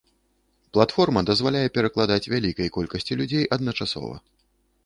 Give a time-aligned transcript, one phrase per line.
[0.77, 4.15] Платформа дазваляе перакладаць вялікай колькасці людзей адначасова.